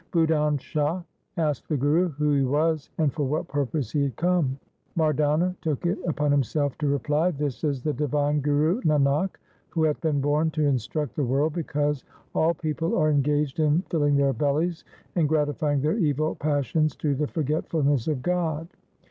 [0.11, 0.99] Budhan Shah
[1.37, 4.57] asked the Guru who he was, and for what purpose he had come.
[4.97, 9.35] Mardana took it upon himself to reply,' This is the divine Guru Nanak,
[9.69, 12.03] who hath been born to instruct the world, because
[12.33, 14.85] all people are engaged in filling their bellies
[15.15, 18.67] and gratifying their evil passions to the forgetfulness of God.